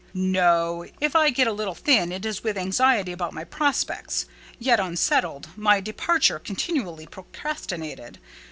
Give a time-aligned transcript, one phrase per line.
[0.15, 0.83] "No.
[0.99, 4.25] If I get a little thin, it is with anxiety about my prospects,
[4.57, 8.17] yet unsettled—my departure, continually procrastinated.